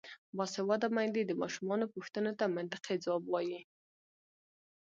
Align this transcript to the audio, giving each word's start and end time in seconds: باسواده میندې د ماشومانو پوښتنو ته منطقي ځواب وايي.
باسواده 0.37 0.87
میندې 0.95 1.21
د 1.25 1.31
ماشومانو 1.41 1.85
پوښتنو 1.93 2.31
ته 2.39 2.45
منطقي 2.55 2.95
ځواب 3.03 3.23
وايي. 3.27 3.59